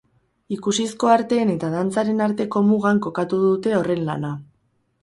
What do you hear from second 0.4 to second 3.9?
Ikusizko arteen eta dantzaren arteko mugan kokatu dute